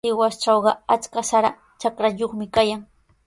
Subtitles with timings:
[0.05, 1.51] Sihuastrawqa achka sara
[1.85, 2.81] trakrayuqmi kayan.